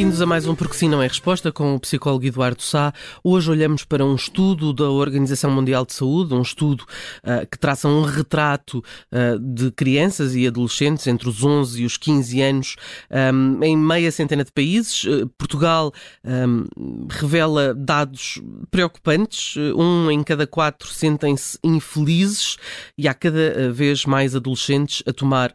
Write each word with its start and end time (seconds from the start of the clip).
Bem-vindos 0.00 0.22
a 0.22 0.24
mais 0.24 0.46
um 0.46 0.54
Porque 0.54 0.72
Sim 0.72 0.88
Não 0.88 1.02
é 1.02 1.06
Resposta 1.06 1.52
com 1.52 1.74
o 1.74 1.78
psicólogo 1.78 2.24
Eduardo 2.24 2.62
Sá. 2.62 2.90
Hoje 3.22 3.50
olhamos 3.50 3.84
para 3.84 4.02
um 4.02 4.14
estudo 4.14 4.72
da 4.72 4.88
Organização 4.88 5.50
Mundial 5.50 5.84
de 5.84 5.92
Saúde, 5.92 6.32
um 6.32 6.40
estudo 6.40 6.86
uh, 7.22 7.46
que 7.46 7.58
traça 7.58 7.86
um 7.86 8.00
retrato 8.00 8.78
uh, 8.78 9.38
de 9.38 9.70
crianças 9.70 10.34
e 10.34 10.46
adolescentes 10.46 11.06
entre 11.06 11.28
os 11.28 11.44
11 11.44 11.82
e 11.82 11.84
os 11.84 11.98
15 11.98 12.40
anos 12.40 12.76
um, 13.10 13.62
em 13.62 13.76
meia 13.76 14.10
centena 14.10 14.42
de 14.42 14.50
países. 14.50 15.04
Uh, 15.04 15.28
Portugal 15.36 15.92
um, 16.24 16.66
revela 17.10 17.74
dados 17.74 18.40
preocupantes. 18.70 19.54
Um 19.76 20.10
em 20.10 20.22
cada 20.22 20.46
quatro 20.46 20.88
sentem-se 20.88 21.58
infelizes 21.62 22.56
e 22.96 23.06
há 23.06 23.12
cada 23.12 23.70
vez 23.70 24.06
mais 24.06 24.34
adolescentes 24.34 25.02
a 25.06 25.12
tomar 25.12 25.54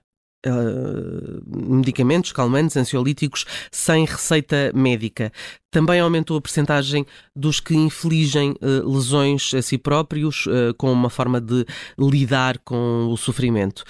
medicamentos 1.48 2.32
calmantes, 2.32 2.78
ansiolíticos, 2.78 3.46
sem 3.72 4.06
receita 4.06 4.72
médica. 4.74 5.32
Também 5.76 6.00
aumentou 6.00 6.38
a 6.38 6.42
percentagem 6.42 7.06
dos 7.36 7.60
que 7.60 7.76
infligem 7.76 8.52
uh, 8.62 8.90
lesões 8.90 9.54
a 9.54 9.62
si 9.62 9.78
próprios 9.78 10.46
uh, 10.46 10.74
com 10.78 10.90
uma 10.90 11.10
forma 11.10 11.42
de 11.42 11.66
lidar 12.00 12.58
com 12.60 13.10
o 13.12 13.18
sofrimento. 13.18 13.84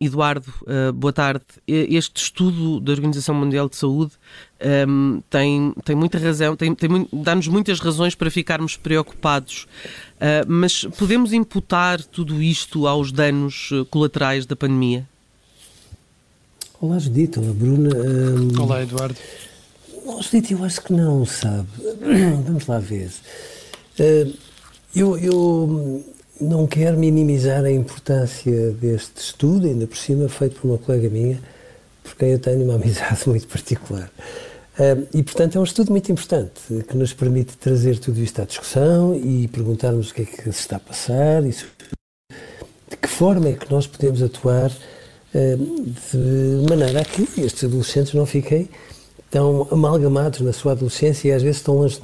Eduardo, 0.00 0.52
boa 0.94 1.12
tarde. 1.12 1.44
Este 1.66 2.22
estudo 2.22 2.80
da 2.80 2.92
Organização 2.92 3.34
Mundial 3.34 3.68
de 3.68 3.76
Saúde 3.76 4.12
tem, 5.28 5.72
tem 5.84 5.96
muita 5.96 6.18
razão, 6.18 6.56
tem, 6.56 6.74
tem, 6.74 7.08
dá-nos 7.12 7.46
muitas 7.48 7.78
razões 7.80 8.14
para 8.14 8.30
ficarmos 8.30 8.76
preocupados. 8.76 9.66
mas 10.46 10.84
podemos 10.98 11.32
imputar 11.32 12.02
tudo 12.02 12.42
isto 12.42 12.86
aos 12.86 13.12
danos 13.12 13.70
colaterais 13.90 14.46
da 14.46 14.56
pandemia? 14.56 15.06
Olá, 16.82 16.98
Judite. 16.98 17.38
Olá, 17.38 17.52
Bruna. 17.52 17.90
Um... 17.94 18.62
Olá, 18.62 18.82
Eduardo. 18.82 19.14
Oh, 20.06 20.22
Judite, 20.22 20.54
eu 20.54 20.64
acho 20.64 20.80
que 20.80 20.94
não, 20.94 21.26
sabe? 21.26 21.68
Vamos 22.46 22.66
lá 22.66 22.78
ver. 22.78 23.10
Uh, 23.98 24.32
eu, 24.96 25.18
eu 25.18 26.02
não 26.40 26.66
quero 26.66 26.96
minimizar 26.96 27.62
a 27.66 27.70
importância 27.70 28.70
deste 28.70 29.18
estudo, 29.18 29.66
ainda 29.66 29.86
por 29.86 29.98
cima 29.98 30.26
feito 30.30 30.58
por 30.58 30.68
uma 30.68 30.78
colega 30.78 31.10
minha, 31.10 31.38
por 32.02 32.16
quem 32.16 32.30
eu 32.30 32.38
tenho 32.38 32.64
uma 32.64 32.76
amizade 32.80 33.28
muito 33.28 33.46
particular. 33.46 34.10
Uh, 34.78 35.06
e, 35.12 35.22
portanto, 35.22 35.56
é 35.56 35.60
um 35.60 35.64
estudo 35.64 35.90
muito 35.90 36.10
importante, 36.10 36.62
que 36.88 36.96
nos 36.96 37.12
permite 37.12 37.58
trazer 37.58 37.98
tudo 37.98 38.18
isto 38.20 38.40
à 38.40 38.46
discussão 38.46 39.14
e 39.14 39.48
perguntarmos 39.48 40.12
o 40.12 40.14
que 40.14 40.22
é 40.22 40.24
que 40.24 40.42
se 40.44 40.48
está 40.48 40.76
a 40.76 40.80
passar 40.80 41.44
e 41.44 41.50
de 41.50 42.96
que 42.96 43.08
forma 43.08 43.50
é 43.50 43.52
que 43.52 43.70
nós 43.70 43.86
podemos 43.86 44.22
atuar 44.22 44.72
de 45.32 46.68
maneira 46.68 47.00
a 47.00 47.04
que 47.04 47.22
estes 47.40 47.64
adolescentes 47.64 48.14
não 48.14 48.26
fiquem 48.26 48.68
tão 49.30 49.68
amalgamados 49.70 50.40
na 50.40 50.52
sua 50.52 50.72
adolescência 50.72 51.28
e 51.28 51.32
às 51.32 51.42
vezes 51.42 51.62
tão 51.62 51.76
longe. 51.76 52.00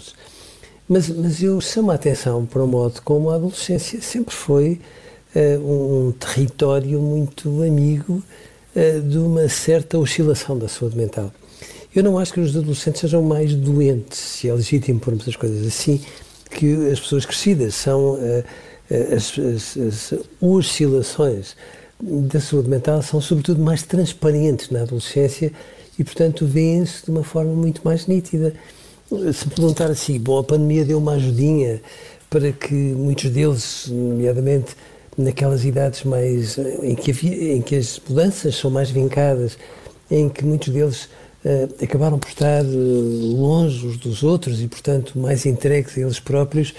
Mas, 0.88 1.09
mas 1.09 1.42
eu 1.42 1.60
chamo 1.60 1.91
a 1.91 1.94
atenção 1.94 2.47
para 2.47 2.62
o 2.62 2.66
modo 2.66 3.03
como 3.03 3.31
a 3.31 3.34
adolescência 3.34 4.00
sempre 4.00 4.34
foi 4.34 4.81
uh, 5.34 6.09
um 6.09 6.12
território 6.12 7.00
muito 7.00 7.48
amigo 7.62 8.22
uh, 8.76 9.03
de 9.03 9.19
uma 9.19 9.48
certa 9.48 9.98
oscilação 9.98 10.56
da 10.56 10.69
saúde 10.69 10.97
mental. 10.97 11.32
Eu 11.94 12.04
não 12.04 12.19
acho 12.19 12.32
que 12.32 12.41
os 12.41 12.56
adolescentes 12.56 13.00
sejam 13.00 13.22
mais 13.22 13.54
doentes, 13.54 14.19
se 14.19 14.48
é 14.48 14.54
legítimo 14.54 15.00
pormos 15.00 15.26
as 15.26 15.34
coisas 15.34 15.66
assim, 15.66 16.00
que 16.50 16.91
as 16.91 17.00
pessoas 17.00 17.26
crescidas 17.26 17.75
são 17.75 18.15
uh, 18.15 18.44
as, 19.12 19.36
as, 19.36 19.76
as 19.76 20.15
oscilações 20.41 21.56
da 22.01 22.41
saúde 22.41 22.69
mental 22.69 23.03
são 23.03 23.21
sobretudo 23.21 23.62
mais 23.62 23.83
transparentes 23.83 24.71
na 24.71 24.83
adolescência 24.83 25.53
e, 25.99 26.05
portanto, 26.05 26.47
vêem-se 26.47 27.05
de 27.05 27.11
uma 27.11 27.25
forma 27.25 27.53
muito 27.53 27.81
mais 27.84 28.07
nítida. 28.07 28.55
Se 29.33 29.49
perguntar 29.49 29.91
assim, 29.91 30.19
bom, 30.19 30.39
a 30.39 30.45
pandemia 30.45 30.84
deu 30.84 30.99
uma 30.99 31.12
ajudinha 31.12 31.81
para 32.29 32.53
que 32.53 32.75
muitos 32.75 33.31
deles, 33.31 33.87
nomeadamente 33.89 34.77
naquelas 35.17 35.65
idades 35.65 36.05
mais 36.05 36.59
em 36.83 36.95
que, 36.95 37.11
havia, 37.11 37.55
em 37.55 37.62
que 37.62 37.77
as 37.77 38.01
mudanças 38.07 38.57
são 38.57 38.71
mais 38.71 38.91
vincadas, 38.91 39.57
em 40.11 40.28
que 40.28 40.45
muitos 40.45 40.69
deles 40.69 41.05
uh, 41.45 41.83
acabaram 41.83 42.19
por 42.19 42.28
estar 42.28 42.63
uh, 42.63 43.37
longe 43.37 43.97
dos 43.97 44.23
outros 44.23 44.61
e, 44.61 44.69
portanto, 44.69 45.19
mais 45.19 45.47
entregues 45.47 45.97
a 45.97 46.01
eles 46.01 46.21
próprios, 46.21 46.75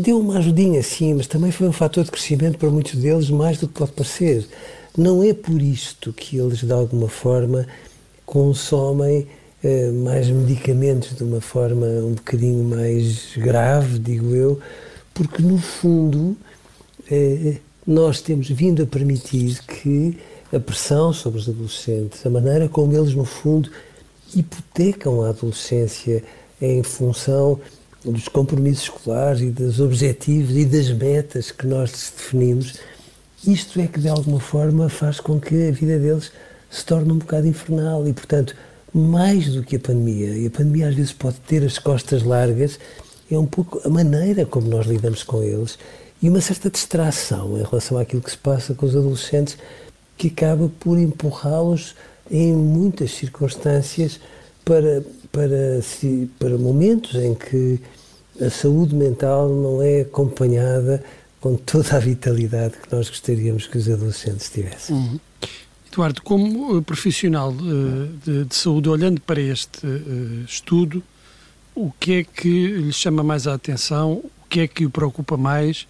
deu 0.00 0.18
uma 0.18 0.38
ajudinha, 0.38 0.82
sim, 0.82 1.14
mas 1.14 1.26
também 1.26 1.52
foi 1.52 1.68
um 1.68 1.72
fator 1.72 2.04
de 2.04 2.10
crescimento 2.10 2.58
para 2.58 2.68
muitos 2.68 2.94
deles, 2.96 3.30
mais 3.30 3.58
do 3.58 3.68
que 3.68 3.74
pode 3.74 3.92
parecer. 3.92 4.46
Não 4.96 5.22
é 5.22 5.32
por 5.32 5.60
isto 5.60 6.12
que 6.12 6.36
eles, 6.38 6.62
de 6.62 6.72
alguma 6.72 7.08
forma, 7.08 7.66
consomem 8.26 9.26
eh, 9.62 9.90
mais 9.90 10.28
medicamentos 10.28 11.16
de 11.16 11.22
uma 11.22 11.40
forma 11.40 11.86
um 11.86 12.14
bocadinho 12.14 12.64
mais 12.64 13.34
grave, 13.36 13.98
digo 13.98 14.34
eu, 14.34 14.58
porque, 15.12 15.42
no 15.42 15.58
fundo, 15.58 16.36
eh, 17.10 17.56
nós 17.86 18.20
temos 18.20 18.48
vindo 18.48 18.82
a 18.82 18.86
permitir 18.86 19.60
que 19.64 20.18
a 20.52 20.58
pressão 20.58 21.12
sobre 21.12 21.40
os 21.40 21.48
adolescentes, 21.48 22.24
a 22.24 22.30
maneira 22.30 22.68
como 22.68 22.96
eles, 22.96 23.14
no 23.14 23.24
fundo, 23.24 23.70
hipotecam 24.34 25.22
a 25.22 25.28
adolescência 25.28 26.22
em 26.60 26.82
função 26.82 27.60
dos 28.04 28.28
compromissos 28.28 28.84
escolares 28.84 29.40
e 29.40 29.50
dos 29.50 29.80
objetivos 29.80 30.56
e 30.56 30.64
das 30.64 30.90
metas 30.90 31.50
que 31.50 31.66
nós 31.66 31.90
definimos, 32.16 32.74
isto 33.46 33.80
é 33.80 33.86
que 33.86 34.00
de 34.00 34.08
alguma 34.08 34.40
forma 34.40 34.88
faz 34.88 35.20
com 35.20 35.40
que 35.40 35.68
a 35.68 35.70
vida 35.70 35.98
deles 35.98 36.32
se 36.70 36.84
torne 36.84 37.12
um 37.12 37.18
bocado 37.18 37.46
infernal. 37.46 38.06
E, 38.06 38.12
portanto, 38.12 38.54
mais 38.92 39.48
do 39.52 39.62
que 39.62 39.76
a 39.76 39.80
pandemia, 39.80 40.36
e 40.36 40.46
a 40.46 40.50
pandemia 40.50 40.88
às 40.88 40.94
vezes 40.94 41.12
pode 41.12 41.36
ter 41.40 41.64
as 41.64 41.78
costas 41.78 42.22
largas, 42.22 42.78
é 43.30 43.38
um 43.38 43.46
pouco 43.46 43.80
a 43.84 43.88
maneira 43.88 44.44
como 44.46 44.68
nós 44.68 44.86
lidamos 44.86 45.22
com 45.22 45.42
eles 45.42 45.78
e 46.22 46.28
uma 46.28 46.40
certa 46.40 46.70
distração 46.70 47.58
em 47.58 47.62
relação 47.62 47.98
àquilo 47.98 48.22
que 48.22 48.30
se 48.30 48.38
passa 48.38 48.74
com 48.74 48.86
os 48.86 48.96
adolescentes 48.96 49.58
que 50.16 50.28
acaba 50.28 50.70
por 50.80 50.98
empurrá-los 50.98 51.94
em 52.30 52.52
muitas 52.52 53.10
circunstâncias 53.12 54.20
para, 54.64 55.02
para, 55.30 55.80
para 56.38 56.56
momentos 56.56 57.14
em 57.16 57.34
que 57.34 57.80
a 58.40 58.50
saúde 58.50 58.94
mental 58.94 59.48
não 59.48 59.82
é 59.82 60.00
acompanhada 60.00 61.02
com 61.40 61.56
toda 61.56 61.96
a 61.96 61.98
vitalidade 61.98 62.74
que 62.82 62.94
nós 62.94 63.08
gostaríamos 63.08 63.66
que 63.66 63.76
os 63.76 63.88
adolescentes 63.88 64.48
tivessem. 64.48 64.96
Uhum. 64.96 65.20
Eduardo, 65.92 66.22
como 66.22 66.82
profissional 66.82 67.50
uh, 67.52 68.08
de, 68.24 68.44
de, 68.44 68.54
saúde, 68.54 68.88
olhando 68.88 69.20
para 69.20 69.40
este 69.40 69.86
uh, 69.86 70.44
estudo, 70.44 71.02
o 71.74 71.92
que 72.00 72.14
é 72.14 72.24
que 72.24 72.66
lhe 72.68 72.92
chama 72.92 73.22
mais 73.22 73.46
a 73.46 73.54
atenção? 73.54 74.12
O 74.14 74.48
que 74.48 74.60
é 74.60 74.66
que 74.66 74.86
o 74.86 74.90
preocupa 74.90 75.36
mais? 75.36 75.86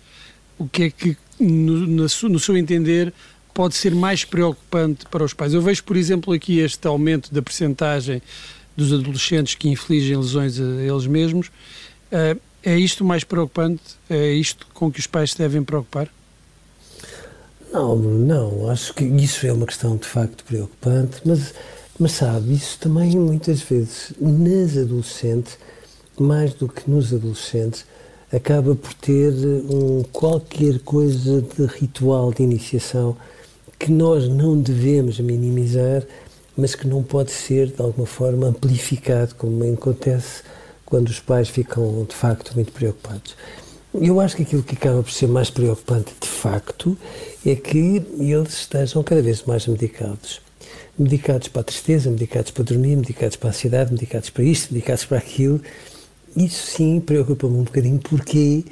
O 0.58 0.69
que 0.69 0.85
é 0.85 0.90
que, 0.90 1.17
no, 1.38 1.87
no, 1.87 2.02
no 2.05 2.38
seu 2.40 2.56
entender, 2.56 3.12
pode 3.55 3.75
ser 3.76 3.94
mais 3.94 4.25
preocupante 4.25 5.06
para 5.11 5.25
os 5.25 5.32
pais? 5.32 5.55
Eu 5.55 5.62
vejo, 5.62 5.85
por 5.85 5.97
exemplo, 5.97 6.35
aqui 6.35 6.58
este 6.58 6.87
aumento 6.87 7.32
da 7.32 7.40
percentagem 7.40 8.20
dos 8.76 8.93
adolescentes 8.93 9.55
que 9.55 9.69
infligem 9.69 10.17
lesões 10.17 10.58
a 10.58 10.82
eles 10.82 11.06
mesmos 11.06 11.50
é 12.62 12.78
isto 12.78 13.05
mais 13.05 13.25
preocupante? 13.25 13.82
É 14.08 14.32
isto 14.32 14.66
com 14.72 14.90
que 14.90 15.00
os 15.00 15.06
pais 15.06 15.34
devem 15.34 15.62
preocupar? 15.62 16.08
Não, 17.72 17.96
não. 17.96 18.70
Acho 18.70 18.94
que 18.94 19.05
isso 19.05 19.46
é 19.46 19.52
uma 19.52 19.66
questão 19.66 19.96
de 19.96 20.06
facto 20.06 20.44
preocupante, 20.44 21.20
mas, 21.25 21.52
mas 21.99 22.12
sabe, 22.12 22.55
isso 22.55 22.78
também 22.78 23.11
muitas 23.19 23.61
vezes 23.62 24.12
nas 24.20 24.76
adolescentes, 24.76 25.58
mais 26.19 26.55
do 26.55 26.69
que 26.69 26.88
nos 26.88 27.12
adolescentes, 27.12 27.84
acaba 28.32 28.75
por 28.75 28.94
ter 28.94 29.32
um 29.69 30.02
qualquer 30.12 30.78
coisa 30.81 31.43
de 31.43 31.66
ritual 31.66 32.32
de 32.32 32.43
iniciação 32.43 33.16
que 33.78 33.90
nós 33.90 34.28
não 34.28 34.58
devemos 34.58 35.19
minimizar, 35.20 36.05
mas 36.56 36.75
que 36.75 36.87
não 36.87 37.02
pode 37.02 37.32
ser, 37.32 37.66
de 37.66 37.82
alguma 37.82 38.06
forma, 38.06 38.46
amplificado, 38.46 39.34
como 39.34 39.72
acontece 39.72 40.43
quando 40.84 41.08
os 41.08 41.20
pais 41.20 41.48
ficam, 41.48 42.04
de 42.08 42.14
facto, 42.14 42.54
muito 42.54 42.72
preocupados. 42.72 43.36
Eu 43.94 44.20
acho 44.20 44.34
que 44.36 44.42
aquilo 44.42 44.62
que 44.62 44.75
acaba 44.75 45.02
por 45.02 45.12
ser 45.12 45.28
mais 45.28 45.50
preocupante, 45.50 46.12
de 46.20 46.26
facto, 46.26 46.98
é 47.46 47.54
que 47.54 48.02
eles 48.19 48.52
estejam 48.54 49.04
cada 49.04 49.22
vez 49.22 49.44
mais 49.44 49.69
medicados. 49.69 50.40
Medicados 50.98 51.46
para 51.46 51.60
a 51.60 51.64
tristeza, 51.64 52.10
medicados 52.10 52.50
para 52.50 52.64
dormir, 52.64 52.96
medicados 52.96 53.36
para 53.36 53.50
a 53.50 53.52
ansiedade, 53.52 53.92
medicados 53.92 54.31
para 54.31 54.42
isto, 54.42 54.75
medicados 54.75 55.04
para 55.04 55.19
aquilo. 55.19 55.60
Isso 56.36 56.66
sim 56.72 57.00
preocupa-me 57.00 57.56
um 57.56 57.62
bocadinho, 57.62 58.00
porque, 58.00 58.64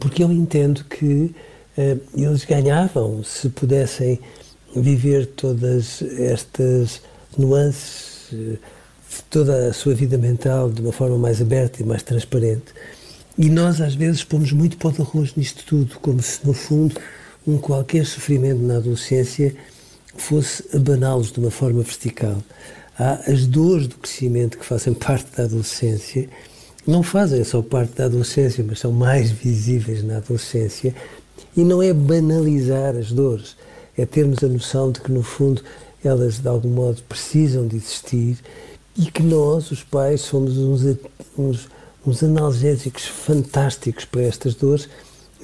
porque 0.00 0.24
eu 0.24 0.32
entendo 0.32 0.82
que 0.84 1.34
uh, 1.76 2.00
eles 2.14 2.44
ganhavam 2.46 3.22
se 3.22 3.50
pudessem 3.50 4.18
viver 4.74 5.26
todas 5.26 6.00
estas 6.00 7.02
nuances, 7.36 8.32
uh, 8.32 8.58
toda 9.28 9.68
a 9.68 9.72
sua 9.72 9.94
vida 9.94 10.16
mental 10.16 10.70
de 10.70 10.80
uma 10.80 10.92
forma 10.92 11.18
mais 11.18 11.40
aberta 11.40 11.82
e 11.82 11.84
mais 11.84 12.02
transparente. 12.02 12.72
E 13.36 13.48
nós, 13.48 13.80
às 13.80 13.94
vezes, 13.94 14.22
pomos 14.22 14.52
muito 14.52 14.76
pó 14.76 14.90
de 14.90 15.00
arroz 15.00 15.34
nisto 15.36 15.64
tudo, 15.64 15.98
como 16.00 16.22
se, 16.22 16.46
no 16.46 16.52
fundo, 16.52 16.94
um 17.46 17.58
qualquer 17.58 18.04
sofrimento 18.04 18.60
na 18.60 18.76
adolescência 18.76 19.54
fosse 20.16 20.64
abaná-los 20.74 21.32
de 21.32 21.40
uma 21.40 21.50
forma 21.50 21.82
vertical. 21.82 22.42
Há 22.98 23.14
as 23.30 23.46
dores 23.46 23.86
do 23.86 23.96
crescimento 23.96 24.58
que 24.58 24.64
fazem 24.66 24.92
parte 24.94 25.34
da 25.36 25.44
adolescência, 25.44 26.28
não 26.86 27.02
fazem 27.02 27.42
só 27.44 27.62
parte 27.62 27.94
da 27.94 28.06
adolescência, 28.06 28.64
mas 28.66 28.80
são 28.80 28.92
mais 28.92 29.30
visíveis 29.30 30.02
na 30.02 30.18
adolescência, 30.18 30.94
e 31.56 31.64
não 31.64 31.82
é 31.82 31.92
banalizar 31.92 32.96
as 32.96 33.10
dores, 33.10 33.56
é 33.96 34.04
termos 34.04 34.42
a 34.44 34.48
noção 34.48 34.92
de 34.92 35.00
que, 35.00 35.10
no 35.10 35.22
fundo, 35.22 35.62
elas 36.04 36.38
de 36.38 36.48
algum 36.48 36.70
modo 36.70 37.02
precisam 37.08 37.66
de 37.66 37.76
existir 37.76 38.38
e 38.96 39.06
que 39.06 39.22
nós, 39.22 39.70
os 39.70 39.82
pais, 39.82 40.20
somos 40.22 40.58
uns, 40.58 40.96
uns, 41.38 41.68
uns 42.06 42.22
analgésicos 42.22 43.06
fantásticos 43.06 44.04
para 44.04 44.22
estas 44.22 44.54
dores, 44.54 44.88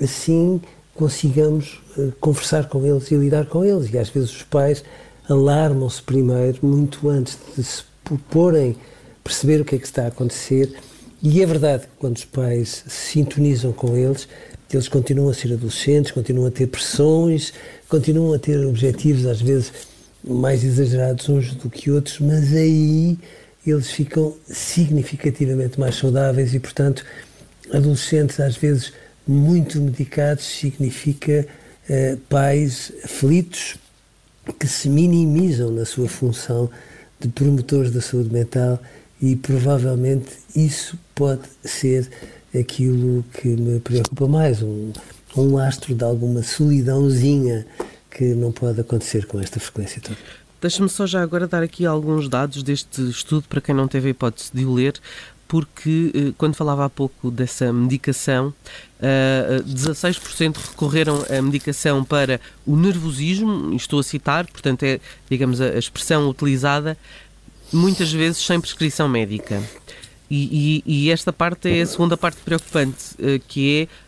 assim 0.01 0.61
consigamos 0.95 1.81
uh, 1.97 2.13
conversar 2.21 2.69
com 2.69 2.85
eles 2.85 3.11
e 3.11 3.17
lidar 3.17 3.47
com 3.47 3.65
eles. 3.65 3.93
E 3.93 3.99
às 3.99 4.09
vezes 4.09 4.31
os 4.31 4.43
pais 4.43 4.83
alarmam-se 5.29 6.03
primeiro, 6.03 6.59
muito 6.63 7.09
antes 7.09 7.39
de 7.57 7.63
se 7.63 7.85
porem, 8.31 8.77
perceber 9.23 9.61
o 9.61 9.65
que 9.65 9.77
é 9.77 9.79
que 9.79 9.85
está 9.85 10.05
a 10.05 10.09
acontecer. 10.09 10.75
E 11.23 11.43
é 11.43 11.47
verdade 11.47 11.85
que 11.85 11.93
quando 11.99 12.17
os 12.17 12.25
pais 12.25 12.85
se 12.87 13.13
sintonizam 13.13 13.73
com 13.73 13.97
eles, 13.97 14.29
eles 14.73 14.89
continuam 14.89 15.31
a 15.31 15.35
ser 15.35 15.53
adolescentes, 15.53 16.13
continuam 16.13 16.49
a 16.49 16.51
ter 16.51 16.67
pressões, 16.67 17.53
continuam 17.89 18.33
a 18.35 18.39
ter 18.39 18.65
objetivos 18.67 19.27
às 19.27 19.41
vezes 19.41 19.73
mais 20.27 20.65
exagerados 20.65 21.29
uns 21.29 21.55
do 21.55 21.71
que 21.71 21.91
outros, 21.91 22.19
mas 22.21 22.53
aí 22.53 23.19
eles 23.67 23.91
ficam 23.91 24.35
significativamente 24.47 25.79
mais 25.79 25.97
saudáveis 25.97 26.55
e, 26.55 26.61
portanto, 26.61 27.05
adolescentes 27.73 28.39
às 28.41 28.57
vezes 28.57 28.93
muito 29.27 29.81
medicados 29.81 30.45
significa 30.45 31.47
uh, 31.89 32.17
pais 32.29 32.93
aflitos 33.05 33.77
que 34.59 34.69
se 34.69 34.89
minimizam 34.89 35.71
na 35.71 35.85
sua 35.85 36.09
função 36.09 36.71
de 37.19 37.29
promotores 37.29 37.91
da 37.91 38.01
saúde 38.01 38.33
mental 38.33 38.81
e 39.21 39.35
provavelmente 39.35 40.29
isso 40.55 40.99
pode 41.15 41.43
ser 41.65 42.09
aquilo 42.59 43.25
que 43.33 43.49
me 43.49 43.81
preocupa 43.81 44.29
mais, 44.29 44.63
um, 44.63 44.93
um 45.37 45.55
lastro 45.55 45.95
de 45.95 46.05
alguma 46.05 46.43
solidãozinha 46.43 47.67
que 48.17 48.35
não 48.35 48.51
pode 48.51 48.81
acontecer 48.81 49.27
com 49.27 49.39
esta 49.39 49.61
frequência 49.61 50.01
toda. 50.01 50.17
Deixa-me 50.59 50.89
só 50.89 51.07
já 51.07 51.23
agora 51.23 51.47
dar 51.47 51.63
aqui 51.63 51.85
alguns 51.85 52.31
dados 52.31 52.63
deste 52.63 53.03
estudo 53.11 53.47
para 53.47 53.61
quem 53.61 53.75
não 53.75 53.87
teve 53.87 54.09
a 54.09 54.11
hipótese 54.13 54.51
de 54.55 54.65
o 54.65 54.73
ler, 54.73 54.95
porque 55.47 56.11
eh, 56.15 56.33
quando 56.39 56.55
falava 56.55 56.87
há 56.87 56.89
pouco 56.89 57.31
dessa 57.31 57.71
medicação, 57.75 58.55
16% 58.99 60.57
eh, 60.57 60.61
recorreram 60.71 61.23
à 61.29 61.43
medicação 61.43 62.03
para 62.03 62.41
o 62.67 62.75
nervosismo, 62.75 63.75
estou 63.75 64.01
a 64.01 64.03
citar, 64.03 64.47
portanto 64.47 64.83
é, 64.85 64.99
digamos, 65.31 65.61
a 65.61 65.79
expressão 65.79 66.27
utilizada, 66.27 66.97
muitas 67.71 68.11
vezes 68.11 68.39
sem 68.39 68.59
prescrição 68.59 69.11
médica. 69.11 69.63
E, 70.31 70.83
e, 70.87 71.05
e 71.05 71.11
esta 71.11 71.35
parte 71.35 71.69
é 71.69 71.83
a 71.83 71.87
segunda 71.87 72.17
parte 72.17 72.41
preocupante, 72.43 73.15
eh, 73.19 73.39
que 73.47 73.83
é 73.83 74.07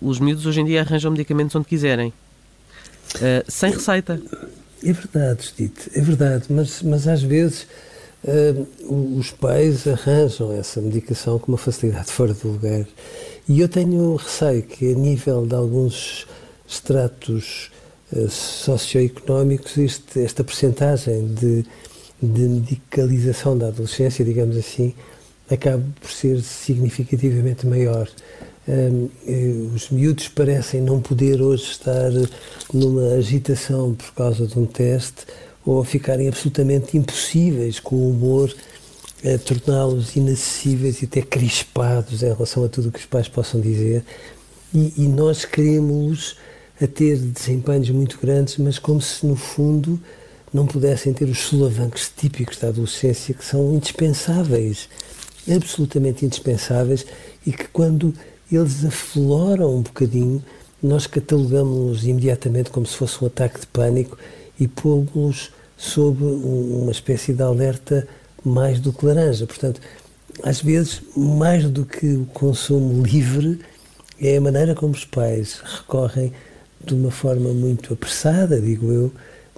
os 0.00 0.20
miúdos 0.20 0.46
hoje 0.46 0.60
em 0.60 0.64
dia 0.64 0.82
arranjam 0.82 1.10
medicamentos 1.10 1.56
onde 1.56 1.66
quiserem, 1.66 2.12
sem 3.48 3.70
receita. 3.72 4.20
É 4.84 4.92
verdade, 4.92 5.42
Steve, 5.44 5.72
é 5.94 6.00
verdade, 6.00 6.44
mas, 6.50 6.82
mas 6.82 7.08
às 7.08 7.22
vezes 7.22 7.66
uh, 8.24 9.18
os 9.18 9.30
pais 9.32 9.86
arranjam 9.86 10.52
essa 10.52 10.80
medicação 10.80 11.38
com 11.38 11.52
uma 11.52 11.58
facilidade 11.58 12.12
fora 12.12 12.32
do 12.32 12.48
lugar. 12.48 12.86
E 13.48 13.60
eu 13.60 13.68
tenho 13.68 14.14
receio 14.14 14.62
que, 14.62 14.92
a 14.92 14.94
nível 14.94 15.46
de 15.46 15.54
alguns 15.54 16.26
estratos 16.66 17.70
uh, 18.12 18.28
socioeconómicos, 18.28 19.76
este, 19.78 20.20
esta 20.20 20.44
percentagem 20.44 21.26
de, 21.26 21.64
de 22.22 22.42
medicalização 22.42 23.58
da 23.58 23.68
adolescência, 23.68 24.24
digamos 24.24 24.56
assim, 24.56 24.94
acabe 25.50 25.84
por 26.00 26.10
ser 26.10 26.40
significativamente 26.42 27.66
maior. 27.66 28.08
Um, 28.68 29.08
eh, 29.26 29.74
os 29.74 29.88
miúdos 29.88 30.28
parecem 30.28 30.82
não 30.82 31.00
poder 31.00 31.40
hoje 31.40 31.64
estar 31.64 32.10
numa 32.72 33.14
agitação 33.14 33.94
por 33.94 34.12
causa 34.12 34.46
de 34.46 34.58
um 34.58 34.66
teste 34.66 35.24
ou 35.64 35.82
ficarem 35.84 36.28
absolutamente 36.28 36.96
impossíveis 36.96 37.80
com 37.80 37.96
o 37.96 38.10
humor, 38.10 38.54
a 39.24 39.38
torná-los 39.38 40.16
inacessíveis 40.16 41.02
e 41.02 41.06
até 41.06 41.22
crispados 41.22 42.22
em 42.22 42.32
relação 42.32 42.64
a 42.64 42.68
tudo 42.68 42.88
o 42.88 42.92
que 42.92 43.00
os 43.00 43.06
pais 43.06 43.26
possam 43.26 43.60
dizer. 43.60 44.04
E, 44.72 44.92
e 44.96 45.08
nós 45.08 45.44
queremos 45.44 46.36
a 46.80 46.86
ter 46.86 47.16
desempenhos 47.16 47.90
muito 47.90 48.18
grandes, 48.20 48.56
mas 48.58 48.78
como 48.78 49.00
se 49.00 49.26
no 49.26 49.34
fundo 49.34 50.00
não 50.52 50.66
pudessem 50.66 51.12
ter 51.12 51.24
os 51.24 51.38
solavancos 51.38 52.10
típicos 52.16 52.58
da 52.58 52.68
adolescência 52.68 53.34
que 53.34 53.44
são 53.44 53.74
indispensáveis, 53.74 54.88
absolutamente 55.50 56.24
indispensáveis 56.24 57.06
e 57.46 57.52
que 57.52 57.68
quando 57.68 58.14
eles 58.50 58.84
afloram 58.84 59.76
um 59.76 59.82
bocadinho, 59.82 60.42
nós 60.82 61.06
catalogamos-los 61.06 62.04
imediatamente 62.04 62.70
como 62.70 62.86
se 62.86 62.96
fosse 62.96 63.22
um 63.22 63.26
ataque 63.26 63.60
de 63.60 63.66
pânico 63.66 64.16
e 64.58 64.66
pomos-los 64.66 65.50
sob 65.76 66.24
uma 66.24 66.90
espécie 66.90 67.32
de 67.32 67.42
alerta 67.42 68.06
mais 68.44 68.80
do 68.80 68.92
que 68.92 69.06
laranja. 69.06 69.46
Portanto, 69.46 69.80
às 70.42 70.60
vezes, 70.60 71.02
mais 71.16 71.68
do 71.68 71.84
que 71.84 72.14
o 72.14 72.26
consumo 72.26 73.02
livre, 73.02 73.60
é 74.20 74.36
a 74.36 74.40
maneira 74.40 74.74
como 74.74 74.92
os 74.92 75.04
pais 75.04 75.60
recorrem 75.64 76.32
de 76.84 76.94
uma 76.94 77.10
forma 77.10 77.50
muito 77.50 77.92
apressada, 77.92 78.60
digo 78.60 78.92
eu, 78.92 79.12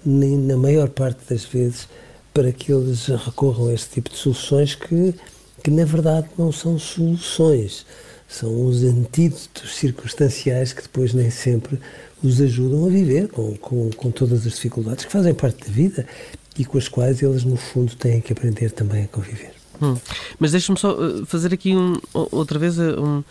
na 0.05 0.57
maior 0.57 0.89
parte 0.89 1.21
das 1.29 1.45
vezes, 1.45 1.87
para 2.33 2.53
que 2.53 2.73
eles 2.73 3.07
recorram 3.07 3.69
a 3.69 3.75
este 3.75 3.91
tipo 3.91 4.11
de 4.11 4.17
soluções 4.17 4.75
que, 4.75 5.15
que 5.63 5.71
na 5.71 5.85
verdade 5.85 6.29
não 6.39 6.51
são 6.53 6.79
soluções, 6.79 7.85
são 8.29 8.67
os 8.67 8.83
antídotos 8.83 9.77
circunstanciais 9.77 10.73
que 10.73 10.83
depois 10.83 11.13
nem 11.13 11.31
sempre 11.31 11.79
os 12.23 12.41
ajudam 12.41 12.87
a 12.87 12.89
viver 12.89 13.29
com, 13.29 13.57
com, 13.57 13.91
com 13.91 14.11
todas 14.11 14.47
as 14.47 14.55
dificuldades 14.55 15.05
que 15.05 15.13
fazem 15.13 15.35
parte 15.35 15.67
da 15.67 15.73
vida 15.73 16.07
e 16.59 16.65
com 16.65 16.79
as 16.79 16.89
quais 16.89 17.23
eles, 17.23 17.45
no 17.45 17.57
fundo, 17.57 17.95
têm 17.97 18.21
que 18.21 18.33
aprender 18.33 18.71
também 18.71 19.05
a 19.05 19.09
conviver. 19.09 19.53
Hum. 19.81 19.97
Mas 20.39 20.53
deixa-me 20.53 20.79
só 20.79 20.93
eh, 20.93 21.25
fazer 21.25 21.55
aqui 21.55 21.75
um, 21.75 21.99
outra 22.13 22.59
vez 22.59 22.79
eh, 22.79 22.93
um, 23.01 23.25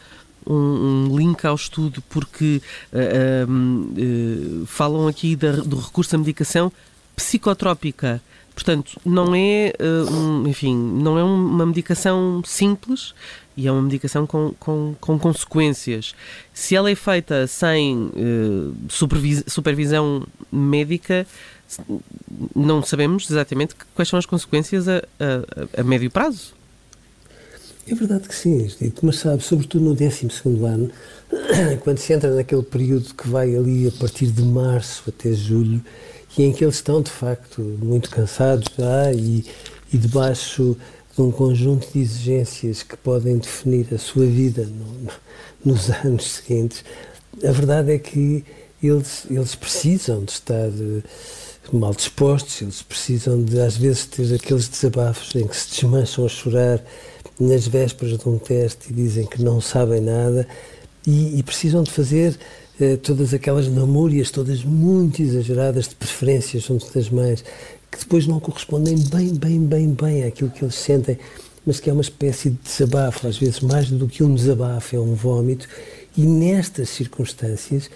um, 0.47 1.15
link 1.15 1.45
ao 1.45 1.55
estudo, 1.55 2.01
porque 2.09 2.61
uh, 2.91 3.51
uh, 3.51 4.65
falam 4.65 5.07
aqui 5.07 5.35
da, 5.35 5.51
do 5.51 5.77
recurso 5.77 6.15
à 6.15 6.17
medicação 6.17 6.71
psicotrópica. 7.15 8.21
Portanto, 8.59 8.99
não 9.05 9.33
é, 9.33 9.71
uh, 9.79 10.13
um, 10.13 10.45
enfim, 10.45 10.75
não 10.75 11.17
é 11.17 11.23
uma 11.23 11.65
medicação 11.65 12.41
simples 12.45 13.13
e 13.55 13.69
é 13.69 13.71
uma 13.71 13.81
medicação 13.81 14.27
com, 14.27 14.53
com, 14.59 14.93
com 14.99 15.17
consequências. 15.17 16.13
Se 16.53 16.75
ela 16.75 16.91
é 16.91 16.95
feita 16.95 17.47
sem 17.47 17.95
uh, 18.07 18.75
supervisão 19.47 20.27
médica, 20.51 21.25
não 22.53 22.83
sabemos 22.83 23.31
exatamente 23.31 23.75
quais 23.95 24.09
são 24.09 24.19
as 24.19 24.25
consequências 24.25 24.89
a, 24.89 24.97
a, 24.97 25.79
a 25.79 25.83
médio 25.85 26.11
prazo. 26.11 26.53
É 27.87 27.95
verdade 27.95 28.27
que 28.27 28.35
sim, 28.35 28.69
Dito, 28.79 29.05
mas 29.05 29.19
sabe, 29.19 29.41
sobretudo 29.41 29.85
no 29.85 29.95
12 29.95 30.27
ano, 30.65 30.91
quando 31.79 31.97
se 31.97 32.11
entra 32.11 32.35
naquele 32.35 32.63
período 32.63 33.13
que 33.13 33.25
vai 33.25 33.55
ali 33.55 33.87
a 33.87 33.91
partir 33.91 34.27
de 34.27 34.43
março 34.43 35.03
até 35.07 35.31
julho, 35.31 35.81
e 36.39 36.43
em 36.43 36.53
que 36.53 36.63
eles 36.63 36.75
estão 36.75 37.01
de 37.01 37.11
facto 37.11 37.61
muito 37.61 38.09
cansados 38.09 38.65
já 38.77 39.11
e, 39.11 39.43
e 39.91 39.97
debaixo 39.97 40.77
um 41.17 41.31
conjunto 41.31 41.91
de 41.91 41.99
exigências 41.99 42.81
que 42.81 42.95
podem 42.95 43.37
definir 43.37 43.93
a 43.93 43.97
sua 43.97 44.25
vida 44.25 44.63
no, 44.65 45.11
nos 45.65 45.89
anos 46.05 46.31
seguintes, 46.31 46.85
a 47.43 47.51
verdade 47.51 47.91
é 47.91 47.99
que 47.99 48.45
eles, 48.81 49.25
eles 49.29 49.53
precisam 49.53 50.23
de 50.23 50.31
estar 50.31 50.69
uh, 50.69 51.03
mal 51.73 51.93
dispostos, 51.93 52.61
eles 52.61 52.81
precisam 52.81 53.43
de, 53.43 53.59
às 53.59 53.75
vezes, 53.75 54.05
ter 54.05 54.33
aqueles 54.33 54.69
desabafos 54.69 55.35
em 55.35 55.45
que 55.45 55.57
se 55.57 55.71
desmancham 55.71 56.25
a 56.25 56.29
chorar 56.29 56.81
nas 57.37 57.67
vésperas 57.67 58.17
de 58.17 58.29
um 58.29 58.37
teste 58.37 58.91
e 58.91 58.93
dizem 58.93 59.25
que 59.25 59.43
não 59.43 59.59
sabem 59.59 59.99
nada 59.99 60.47
e, 61.05 61.37
e 61.37 61.43
precisam 61.43 61.83
de 61.83 61.91
fazer 61.91 62.39
todas 63.03 63.33
aquelas 63.33 63.67
memórias, 63.67 64.31
todas 64.31 64.63
muito 64.63 65.21
exageradas, 65.21 65.87
de 65.87 65.95
preferências 65.95 66.63
junto 66.63 66.91
das 66.93 67.09
mães, 67.09 67.43
que 67.91 67.99
depois 67.99 68.25
não 68.25 68.39
correspondem 68.39 68.97
bem, 69.09 69.33
bem, 69.33 69.59
bem, 69.59 69.93
bem 69.93 70.23
àquilo 70.23 70.49
que 70.49 70.63
eles 70.63 70.75
sentem, 70.75 71.17
mas 71.65 71.79
que 71.79 71.89
é 71.89 71.93
uma 71.93 72.01
espécie 72.01 72.51
de 72.51 72.57
desabafo, 72.63 73.27
às 73.27 73.37
vezes 73.37 73.59
mais 73.59 73.89
do 73.89 74.07
que 74.07 74.23
um 74.23 74.33
desabafo, 74.33 74.95
é 74.95 74.99
um 74.99 75.13
vómito, 75.13 75.67
e 76.15 76.21
nestas 76.21 76.89
circunstâncias 76.89 77.89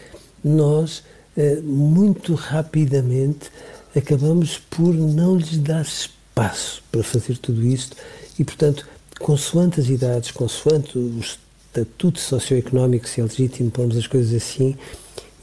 nós, 0.43 1.03
uh, 1.37 1.63
muito 1.63 2.33
rapidamente, 2.33 3.49
acabamos 3.95 4.57
por 4.69 4.93
não 4.93 5.37
lhes 5.37 5.57
dar 5.57 5.81
espaço 5.81 6.83
para 6.91 7.03
fazer 7.03 7.37
tudo 7.37 7.65
isto. 7.65 7.95
E, 8.37 8.43
portanto, 8.43 8.87
consoante 9.19 9.79
as 9.79 9.87
idades, 9.87 10.31
consoante 10.31 10.97
o 10.97 11.19
estatuto 11.73 12.19
socioeconómico, 12.19 13.07
se 13.07 13.19
é 13.19 13.23
legítimo 13.23 13.71
pormos 13.71 13.97
as 13.97 14.05
coisas 14.05 14.33
assim, 14.33 14.75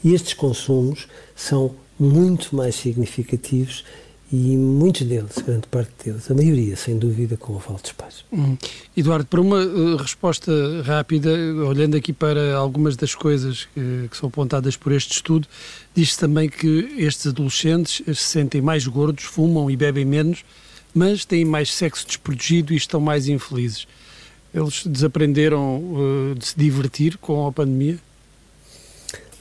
estes 0.03 0.33
consumos 0.33 1.07
são 1.35 1.75
muito 1.99 2.55
mais 2.55 2.75
significativos 2.75 3.83
e 4.31 4.55
muitos 4.55 5.01
deles, 5.01 5.37
grande 5.45 5.67
parte 5.67 5.91
deles, 6.05 6.31
a 6.31 6.33
maioria, 6.33 6.77
sem 6.77 6.97
dúvida, 6.97 7.35
com 7.35 7.51
o 7.51 7.57
aval 7.57 7.77
dos 7.81 7.91
pais. 7.91 8.23
Hum. 8.31 8.57
Eduardo, 8.95 9.25
para 9.25 9.41
uma 9.41 9.57
uh, 9.57 9.97
resposta 9.97 10.51
rápida, 10.85 11.29
olhando 11.67 11.97
aqui 11.97 12.13
para 12.13 12.55
algumas 12.55 12.95
das 12.95 13.13
coisas 13.13 13.67
que, 13.73 14.07
que 14.09 14.15
são 14.15 14.29
apontadas 14.29 14.77
por 14.77 14.93
este 14.93 15.11
estudo, 15.11 15.45
diz-se 15.93 16.17
também 16.17 16.47
que 16.47 16.95
estes 16.97 17.27
adolescentes 17.27 18.01
se 18.05 18.23
sentem 18.23 18.61
mais 18.61 18.87
gordos, 18.87 19.25
fumam 19.25 19.69
e 19.69 19.75
bebem 19.75 20.05
menos, 20.05 20.45
mas 20.93 21.25
têm 21.25 21.43
mais 21.43 21.73
sexo 21.73 22.07
desprotegido 22.07 22.73
e 22.73 22.77
estão 22.77 23.01
mais 23.01 23.27
infelizes. 23.27 23.85
Eles 24.53 24.83
desaprenderam 24.85 25.77
uh, 25.77 26.35
de 26.35 26.45
se 26.45 26.57
divertir 26.57 27.17
com 27.17 27.47
a 27.47 27.51
pandemia? 27.51 27.97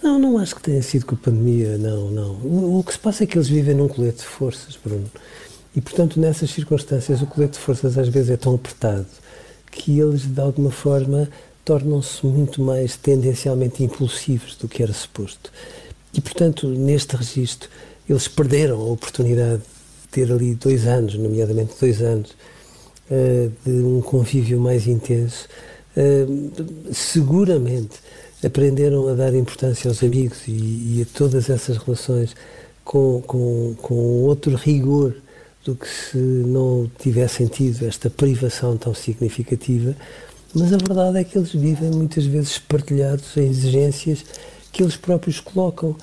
Não, 0.02 0.18
não 0.18 0.38
acho 0.38 0.54
que 0.54 0.62
tenha 0.62 0.82
sido 0.82 1.04
com 1.04 1.14
a 1.14 1.18
pandemia, 1.18 1.76
não, 1.76 2.10
não. 2.10 2.30
O, 2.36 2.78
o, 2.78 2.84
que 2.84 2.92
se 2.92 2.98
passa 2.98 3.24
é 3.24 3.26
que 3.26 3.36
eles 3.36 3.48
vivem 3.48 3.74
num 3.74 3.88
colete 3.88 4.18
de 4.18 4.24
forças, 4.24 4.78
Bruno. 4.82 5.10
E, 5.76 5.80
portanto, 5.80 6.18
nessas 6.18 6.50
circunstâncias, 6.50 7.20
o 7.20 7.26
colete 7.26 7.54
de 7.54 7.58
forças 7.58 7.98
às 7.98 8.08
vezes 8.08 8.30
é 8.30 8.36
tão 8.36 8.54
apertado 8.54 9.06
que 9.70 9.98
eles, 9.98 10.22
de 10.22 10.40
alguma 10.40 10.70
forma, 10.70 11.28
tornam-se 11.64 12.24
muito 12.26 12.62
mais 12.62 12.96
tendencialmente 12.96 13.82
impulsivos 13.84 14.56
do 14.56 14.68
que 14.68 14.82
era 14.82 14.92
suposto. 14.92 15.52
E, 16.14 16.20
portanto, 16.20 16.66
neste 16.66 17.14
registro, 17.14 17.68
eles 18.08 18.26
perderam 18.26 18.80
a 18.80 18.84
oportunidade 18.86 19.62
de 19.62 20.08
ter 20.10 20.32
ali 20.32 20.54
dois 20.54 20.86
anos, 20.86 21.14
nomeadamente 21.14 21.74
dois 21.78 22.00
anos, 22.00 22.34
uh, 23.10 23.52
de 23.64 23.70
um 23.70 24.00
convívio 24.00 24.60
mais 24.60 24.86
intenso. 24.86 25.48
Uh, 25.96 26.92
seguramente 26.92 27.98
aprenderam 28.44 29.08
a 29.08 29.14
dar 29.14 29.34
importância 29.34 29.88
aos 29.88 30.02
amigos 30.02 30.38
e, 30.46 30.52
e 30.52 31.02
a 31.02 31.18
todas 31.18 31.50
essas 31.50 31.76
relações 31.76 32.34
com, 32.84 33.22
com, 33.26 33.74
com 33.82 33.94
outro 34.22 34.54
rigor 34.56 35.14
do 35.64 35.74
que 35.74 35.86
se 35.86 36.16
não 36.16 36.90
tivessem 36.98 37.46
tido 37.46 37.86
esta 37.86 38.08
privação 38.08 38.76
tão 38.76 38.94
significativa, 38.94 39.94
mas 40.54 40.72
a 40.72 40.78
verdade 40.78 41.18
é 41.18 41.24
que 41.24 41.36
eles 41.36 41.52
vivem 41.52 41.90
muitas 41.90 42.24
vezes 42.24 42.58
partilhados 42.58 43.36
em 43.36 43.48
exigências 43.48 44.24
que 44.72 44.82
eles 44.82 44.96
próprios 44.96 45.38
colocam. 45.38 45.94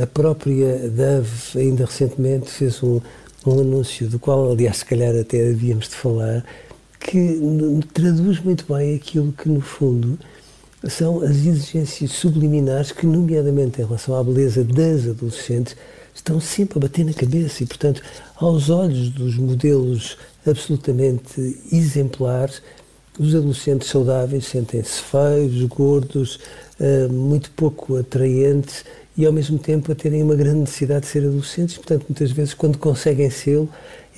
A 0.00 0.06
própria 0.06 0.88
Dove, 0.88 1.58
ainda 1.58 1.84
recentemente, 1.84 2.50
fez 2.50 2.82
um, 2.82 3.00
um 3.46 3.60
anúncio, 3.60 4.08
do 4.08 4.18
qual, 4.18 4.50
aliás, 4.50 4.78
se 4.78 4.84
calhar 4.84 5.14
até 5.14 5.50
havíamos 5.50 5.88
de 5.88 5.94
falar, 5.94 6.44
que 6.98 7.40
traduz 7.92 8.40
muito 8.40 8.64
bem 8.72 8.94
aquilo 8.94 9.32
que, 9.32 9.48
no 9.48 9.60
fundo, 9.60 10.18
são 10.88 11.22
as 11.22 11.30
exigências 11.30 12.12
subliminares 12.12 12.92
que, 12.92 13.06
nomeadamente 13.06 13.80
em 13.80 13.84
relação 13.84 14.16
à 14.16 14.24
beleza 14.24 14.64
das 14.64 15.06
adolescentes, 15.06 15.76
estão 16.14 16.40
sempre 16.40 16.78
a 16.78 16.80
bater 16.80 17.04
na 17.04 17.12
cabeça 17.12 17.62
e, 17.62 17.66
portanto, 17.66 18.02
aos 18.36 18.70
olhos 18.70 19.10
dos 19.10 19.36
modelos 19.36 20.16
absolutamente 20.46 21.58
exemplares, 21.72 22.62
os 23.18 23.34
adolescentes 23.34 23.88
saudáveis 23.88 24.46
sentem-se 24.46 25.00
feios, 25.00 25.62
gordos, 25.68 26.40
uh, 26.80 27.12
muito 27.12 27.50
pouco 27.52 27.96
atraentes 27.96 28.84
e, 29.16 29.24
ao 29.24 29.32
mesmo 29.32 29.58
tempo, 29.58 29.92
a 29.92 29.94
terem 29.94 30.22
uma 30.22 30.34
grande 30.34 30.60
necessidade 30.60 31.02
de 31.02 31.06
ser 31.06 31.24
adolescentes. 31.24 31.76
Portanto, 31.76 32.06
muitas 32.08 32.30
vezes, 32.30 32.54
quando 32.54 32.78
conseguem 32.78 33.30
ser, 33.30 33.66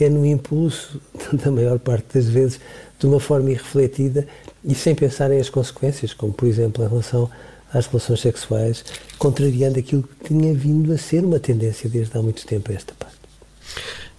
é 0.00 0.08
no 0.08 0.24
impulso, 0.24 1.00
da 1.32 1.50
maior 1.50 1.78
parte 1.78 2.14
das 2.14 2.26
vezes, 2.26 2.60
de 2.98 3.06
uma 3.06 3.20
forma 3.20 3.50
irrefletida 3.50 4.26
e 4.64 4.74
sem 4.74 4.94
pensar 4.94 5.30
em 5.30 5.38
as 5.38 5.50
consequências, 5.50 6.14
como 6.14 6.32
por 6.32 6.46
exemplo 6.46 6.84
em 6.84 6.88
relação 6.88 7.30
às 7.72 7.86
relações 7.86 8.20
sexuais, 8.20 8.84
contrariando 9.18 9.78
aquilo 9.78 10.02
que 10.02 10.28
tinha 10.28 10.54
vindo 10.54 10.92
a 10.92 10.98
ser 10.98 11.24
uma 11.24 11.38
tendência 11.38 11.88
desde 11.90 12.16
há 12.16 12.22
muito 12.22 12.46
tempo 12.46 12.72
a 12.72 12.74
esta 12.74 12.94
parte. 12.94 13.16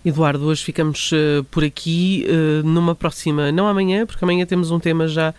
Eduardo, 0.08 0.46
hoje 0.46 0.64
ficamos 0.64 1.12
uh, 1.12 1.44
por 1.52 1.64
aqui 1.64 2.26
uh, 2.30 2.66
numa 2.66 2.96
próxima, 2.96 3.52
não 3.52 3.68
amanhã, 3.68 4.06
porque 4.06 4.24
amanhã 4.24 4.46
temos 4.46 4.72
um 4.72 4.80
tema 4.80 5.08
já 5.08 5.34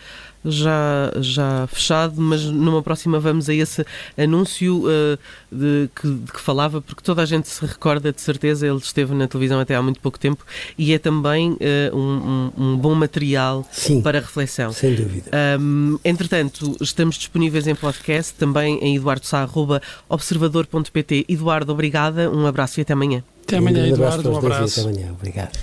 já, 0.44 1.12
já 1.20 1.66
fechado, 1.66 2.20
mas 2.20 2.44
numa 2.44 2.82
próxima 2.82 3.18
vamos 3.18 3.48
a 3.48 3.54
esse 3.54 3.82
anúncio 4.16 4.84
uh, 4.84 5.18
de, 5.50 5.90
que, 5.94 6.08
de, 6.08 6.30
que, 6.32 6.40
falava, 6.40 6.80
porque 6.80 7.02
toda 7.02 7.22
a 7.22 7.26
gente 7.26 7.48
se 7.48 7.60
recorda 7.64 8.12
de 8.12 8.20
certeza, 8.20 8.64
ele 8.66 8.76
esteve 8.76 9.14
na 9.14 9.26
televisão 9.26 9.58
até 9.58 9.74
há 9.74 9.82
muito 9.82 9.98
pouco 10.00 10.16
tempo 10.18 10.44
e 10.76 10.92
é 10.92 10.98
também 10.98 11.52
uh, 11.52 11.96
um, 11.96 12.52
um, 12.56 12.76
bom 12.76 12.94
material 12.94 13.66
Sim, 13.72 14.02
para 14.02 14.20
reflexão. 14.20 14.70
Sem 14.72 14.94
dúvida. 14.94 15.30
Um, 15.60 15.98
entretanto, 16.04 16.76
estamos 16.80 17.16
disponíveis 17.16 17.66
em 17.66 17.74
podcast, 17.74 18.34
também 18.34 18.78
em 18.80 18.94
eduardosá.observador.pt. 18.96 21.24
Eduardo, 21.28 21.72
obrigada, 21.72 22.30
um 22.30 22.46
abraço 22.46 22.78
e 22.80 22.82
até 22.82 22.92
amanhã. 22.92 23.24
Até 23.48 23.56
amanhã, 23.56 23.82
um 23.82 23.86
Eduardo, 23.86 24.30
um 24.30 24.36
abraço. 24.36 24.80
Até 24.80 24.90
amanhã, 24.90 25.10
obrigado. 25.10 25.58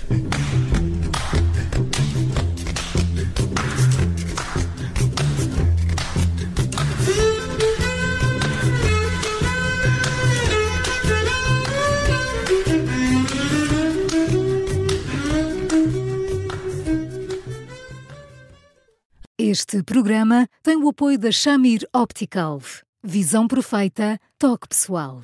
Este 19.38 19.80
programa 19.84 20.48
tem 20.60 20.76
o 20.76 20.88
apoio 20.88 21.16
da 21.16 21.30
Shamir 21.30 21.86
Optical. 21.94 22.60
Visão 23.00 23.46
perfeita, 23.46 24.18
toque 24.36 24.66
pessoal. 24.66 25.22